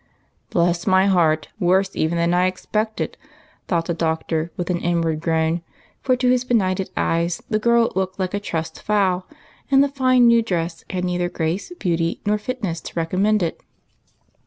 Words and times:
"Bless 0.49 0.87
my 0.87 1.05
heart! 1.05 1.49
worse 1.59 1.95
even 1.95 2.17
than 2.17 2.33
I 2.33 2.47
expected," 2.47 3.17
thought 3.67 3.85
the 3.85 3.93
Doctor, 3.93 4.51
with 4.57 4.71
an 4.71 4.79
inward 4.79 5.19
groan, 5.19 5.61
for, 6.01 6.15
to 6.15 6.27
his 6.31 6.43
benighted 6.43 6.89
eyes, 6.97 7.39
the 7.51 7.59
girl 7.59 7.91
looked 7.93 8.17
like 8.17 8.33
a 8.33 8.39
trussed 8.39 8.81
fowl, 8.81 9.27
and 9.69 9.83
the 9.83 9.93
line 10.01 10.25
new 10.25 10.41
dress 10.41 10.83
had 10.89 11.05
neither 11.05 11.29
grace, 11.29 11.71
beauty, 11.79 12.19
nor 12.25 12.39
fit 12.39 12.63
ness 12.63 12.81
to 12.81 12.93
recommend 12.99 13.43
it. 13.43 13.61